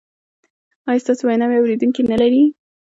[0.89, 2.43] ایا ستاسو ویناوې اوریدونکي نلري؟